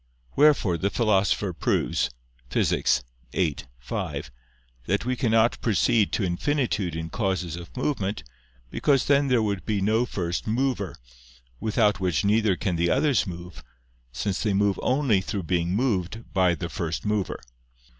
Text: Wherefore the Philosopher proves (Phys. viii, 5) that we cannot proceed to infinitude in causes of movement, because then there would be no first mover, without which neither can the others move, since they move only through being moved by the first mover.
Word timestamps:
Wherefore 0.35 0.79
the 0.79 0.89
Philosopher 0.89 1.53
proves 1.53 2.09
(Phys. 2.49 3.03
viii, 3.31 3.55
5) 3.77 4.31
that 4.87 5.05
we 5.05 5.15
cannot 5.15 5.61
proceed 5.61 6.11
to 6.13 6.23
infinitude 6.23 6.95
in 6.95 7.11
causes 7.11 7.55
of 7.55 7.77
movement, 7.77 8.23
because 8.71 9.05
then 9.05 9.27
there 9.27 9.43
would 9.43 9.63
be 9.63 9.79
no 9.79 10.07
first 10.07 10.47
mover, 10.47 10.95
without 11.59 11.99
which 11.99 12.25
neither 12.25 12.55
can 12.55 12.77
the 12.77 12.89
others 12.89 13.27
move, 13.27 13.63
since 14.11 14.41
they 14.41 14.55
move 14.55 14.79
only 14.81 15.21
through 15.21 15.43
being 15.43 15.75
moved 15.75 16.23
by 16.33 16.55
the 16.55 16.67
first 16.69 17.05
mover. 17.05 17.39